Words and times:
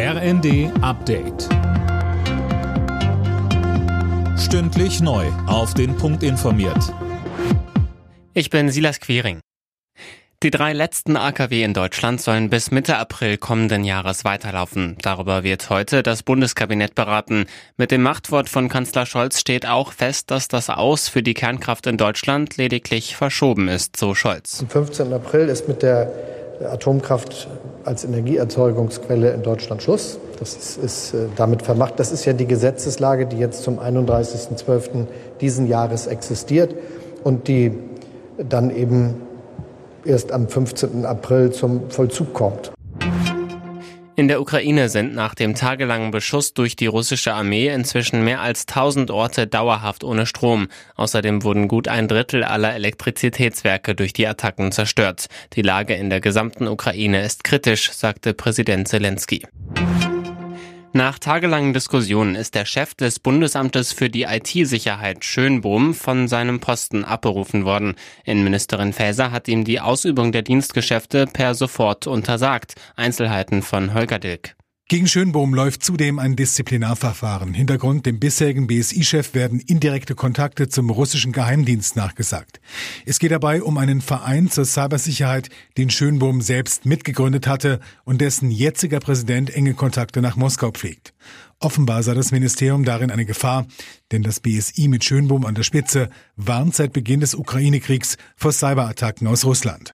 RND 0.00 0.70
Update. 0.80 1.48
Stündlich 4.38 5.00
neu. 5.00 5.26
Auf 5.48 5.74
den 5.74 5.96
Punkt 5.96 6.22
informiert. 6.22 6.94
Ich 8.32 8.48
bin 8.48 8.70
Silas 8.70 9.00
Quiring. 9.00 9.40
Die 10.44 10.50
drei 10.50 10.72
letzten 10.72 11.16
AKW 11.16 11.64
in 11.64 11.74
Deutschland 11.74 12.20
sollen 12.20 12.48
bis 12.48 12.70
Mitte 12.70 12.96
April 12.96 13.38
kommenden 13.38 13.82
Jahres 13.82 14.24
weiterlaufen. 14.24 14.96
Darüber 15.02 15.42
wird 15.42 15.68
heute 15.68 16.04
das 16.04 16.22
Bundeskabinett 16.22 16.94
beraten. 16.94 17.46
Mit 17.76 17.90
dem 17.90 18.04
Machtwort 18.04 18.48
von 18.48 18.68
Kanzler 18.68 19.04
Scholz 19.04 19.40
steht 19.40 19.66
auch 19.66 19.90
fest, 19.90 20.30
dass 20.30 20.46
das 20.46 20.70
Aus 20.70 21.08
für 21.08 21.24
die 21.24 21.34
Kernkraft 21.34 21.88
in 21.88 21.96
Deutschland 21.96 22.56
lediglich 22.56 23.16
verschoben 23.16 23.66
ist, 23.66 23.96
so 23.96 24.14
Scholz. 24.14 24.60
Am 24.60 24.68
15. 24.68 25.12
April 25.12 25.48
ist 25.48 25.66
mit 25.66 25.82
der 25.82 26.37
Atomkraft 26.64 27.48
als 27.84 28.04
Energieerzeugungsquelle 28.04 29.30
in 29.30 29.42
Deutschland 29.42 29.82
Schluss. 29.82 30.18
Das 30.38 30.54
ist, 30.54 30.78
ist 30.78 31.14
äh, 31.14 31.26
damit 31.36 31.62
vermacht. 31.62 31.98
Das 31.98 32.12
ist 32.12 32.24
ja 32.24 32.32
die 32.32 32.46
Gesetzeslage, 32.46 33.26
die 33.26 33.38
jetzt 33.38 33.62
zum 33.62 33.78
31.12. 33.78 35.06
diesen 35.40 35.66
Jahres 35.66 36.06
existiert 36.06 36.74
und 37.24 37.48
die 37.48 37.72
dann 38.38 38.74
eben 38.74 39.22
erst 40.04 40.32
am 40.32 40.48
15. 40.48 41.04
April 41.04 41.50
zum 41.50 41.90
Vollzug 41.90 42.32
kommt. 42.32 42.72
In 44.18 44.26
der 44.26 44.40
Ukraine 44.40 44.88
sind 44.88 45.14
nach 45.14 45.36
dem 45.36 45.54
tagelangen 45.54 46.10
Beschuss 46.10 46.52
durch 46.52 46.74
die 46.74 46.88
russische 46.88 47.34
Armee 47.34 47.68
inzwischen 47.68 48.24
mehr 48.24 48.40
als 48.40 48.66
1000 48.66 49.12
Orte 49.12 49.46
dauerhaft 49.46 50.02
ohne 50.02 50.26
Strom. 50.26 50.66
Außerdem 50.96 51.44
wurden 51.44 51.68
gut 51.68 51.86
ein 51.86 52.08
Drittel 52.08 52.42
aller 52.42 52.74
Elektrizitätswerke 52.74 53.94
durch 53.94 54.12
die 54.12 54.26
Attacken 54.26 54.72
zerstört. 54.72 55.26
Die 55.52 55.62
Lage 55.62 55.94
in 55.94 56.10
der 56.10 56.20
gesamten 56.20 56.66
Ukraine 56.66 57.22
ist 57.22 57.44
kritisch, 57.44 57.92
sagte 57.92 58.34
Präsident 58.34 58.88
Zelensky. 58.88 59.46
Nach 60.94 61.18
tagelangen 61.18 61.74
Diskussionen 61.74 62.34
ist 62.34 62.54
der 62.54 62.64
Chef 62.64 62.94
des 62.94 63.20
Bundesamtes 63.20 63.92
für 63.92 64.08
die 64.08 64.22
IT-Sicherheit 64.22 65.24
Schönbohm 65.24 65.94
von 65.94 66.28
seinem 66.28 66.60
Posten 66.60 67.04
abberufen 67.04 67.64
worden. 67.64 67.94
Innenministerin 68.24 68.92
Faeser 68.92 69.30
hat 69.30 69.48
ihm 69.48 69.64
die 69.64 69.80
Ausübung 69.80 70.32
der 70.32 70.42
Dienstgeschäfte 70.42 71.26
per 71.26 71.54
sofort 71.54 72.06
untersagt. 72.06 72.74
Einzelheiten 72.96 73.62
von 73.62 73.92
Holger 73.92 74.18
Dilk. 74.18 74.57
Gegen 74.90 75.06
Schönbohm 75.06 75.52
läuft 75.52 75.84
zudem 75.84 76.18
ein 76.18 76.34
Disziplinarverfahren. 76.34 77.52
Hintergrund 77.52 78.06
dem 78.06 78.18
bisherigen 78.18 78.66
BSI-Chef 78.66 79.34
werden 79.34 79.60
indirekte 79.60 80.14
Kontakte 80.14 80.70
zum 80.70 80.88
russischen 80.88 81.32
Geheimdienst 81.32 81.94
nachgesagt. 81.94 82.58
Es 83.04 83.18
geht 83.18 83.30
dabei 83.30 83.62
um 83.62 83.76
einen 83.76 84.00
Verein 84.00 84.50
zur 84.50 84.64
Cybersicherheit, 84.64 85.50
den 85.76 85.90
Schönbohm 85.90 86.40
selbst 86.40 86.86
mitgegründet 86.86 87.46
hatte 87.46 87.80
und 88.04 88.22
dessen 88.22 88.50
jetziger 88.50 88.98
Präsident 88.98 89.50
enge 89.50 89.74
Kontakte 89.74 90.22
nach 90.22 90.36
Moskau 90.36 90.70
pflegt. 90.70 91.12
Offenbar 91.60 92.02
sah 92.02 92.14
das 92.14 92.32
Ministerium 92.32 92.86
darin 92.86 93.10
eine 93.10 93.26
Gefahr, 93.26 93.66
denn 94.10 94.22
das 94.22 94.40
BSI 94.40 94.88
mit 94.88 95.04
Schönbohm 95.04 95.44
an 95.44 95.54
der 95.54 95.64
Spitze 95.64 96.08
warnt 96.36 96.74
seit 96.74 96.94
Beginn 96.94 97.20
des 97.20 97.34
Ukraine-Kriegs 97.34 98.16
vor 98.36 98.52
Cyberattacken 98.52 99.26
aus 99.26 99.44
Russland. 99.44 99.92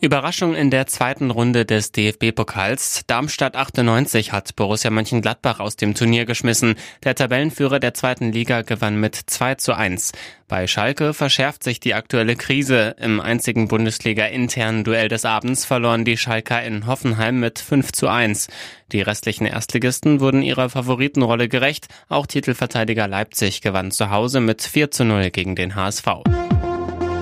Überraschung 0.00 0.54
in 0.54 0.70
der 0.70 0.86
zweiten 0.86 1.30
Runde 1.30 1.66
des 1.66 1.92
DFB-Pokals. 1.92 3.02
Darmstadt 3.06 3.54
98 3.54 4.32
hat 4.32 4.56
Borussia 4.56 4.90
Mönchengladbach 4.90 5.60
aus 5.60 5.76
dem 5.76 5.94
Turnier 5.94 6.24
geschmissen. 6.24 6.76
Der 7.04 7.14
Tabellenführer 7.14 7.80
der 7.80 7.92
zweiten 7.92 8.32
Liga 8.32 8.62
gewann 8.62 8.98
mit 8.98 9.14
2 9.14 9.56
zu 9.56 9.74
1. 9.74 10.12
Bei 10.48 10.66
Schalke 10.66 11.12
verschärft 11.12 11.62
sich 11.62 11.80
die 11.80 11.92
aktuelle 11.92 12.34
Krise. 12.34 12.96
Im 12.98 13.20
einzigen 13.20 13.68
Bundesliga-internen 13.68 14.84
Duell 14.84 15.08
des 15.08 15.26
Abends 15.26 15.66
verloren 15.66 16.06
die 16.06 16.16
Schalker 16.16 16.62
in 16.62 16.86
Hoffenheim 16.86 17.38
mit 17.38 17.58
5 17.58 17.92
zu 17.92 18.08
1. 18.08 18.48
Die 18.92 19.02
restlichen 19.02 19.44
Erstligisten 19.44 20.20
wurden 20.20 20.40
ihrer 20.40 20.70
Favoritenrolle 20.70 21.48
gerecht. 21.48 21.88
Auch 22.08 22.26
Titelverteidiger 22.26 23.06
Leipzig 23.06 23.60
gewann 23.60 23.90
zu 23.90 24.10
Hause 24.10 24.40
mit 24.40 24.62
4 24.62 24.90
zu 24.90 25.04
0 25.04 25.30
gegen 25.30 25.56
den 25.56 25.74
HSV. 25.74 26.08